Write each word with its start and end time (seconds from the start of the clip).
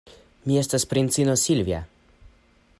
Mi 0.51 0.57
estas 0.61 0.87
princino 0.93 1.37
Silvja. 1.43 1.85